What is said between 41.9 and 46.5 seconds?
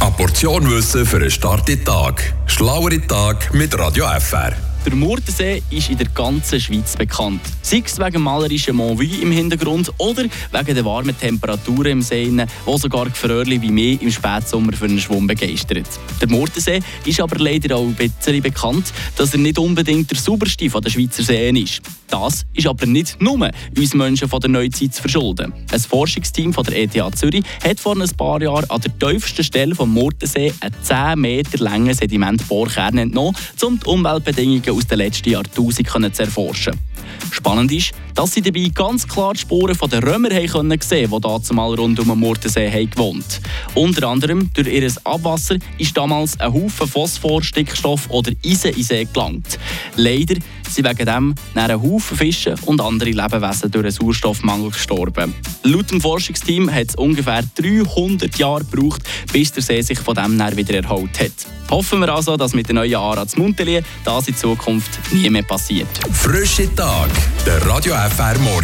um den Murtensee haben gewohnt Unter anderem durch ihr Abwasser ist damals